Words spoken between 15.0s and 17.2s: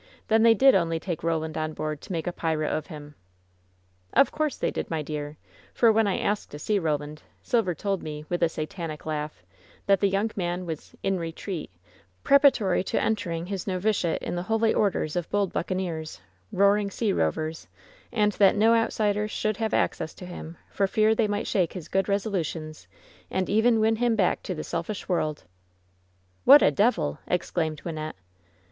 of bold buccaneers, roaring sea